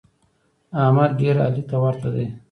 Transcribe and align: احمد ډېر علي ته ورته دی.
احمد 0.81 1.09
ډېر 1.19 1.35
علي 1.45 1.63
ته 1.69 1.75
ورته 1.83 2.09
دی. 2.15 2.25